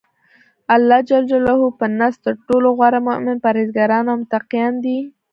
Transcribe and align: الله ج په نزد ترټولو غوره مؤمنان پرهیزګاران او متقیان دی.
الله 0.75 0.99
ج 1.09 1.11
په 1.79 1.85
نزد 1.99 2.19
ترټولو 2.25 2.67
غوره 2.77 2.99
مؤمنان 3.07 3.37
پرهیزګاران 3.45 4.05
او 4.09 4.17
متقیان 4.21 4.73
دی. 4.83 4.97